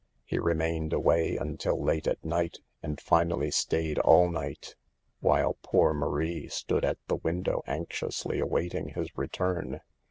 [0.25, 4.75] He remained away until late at night, and finally stayed all night,
[5.19, 9.81] while poor Marie stood at the window, anxiously awaiting his return.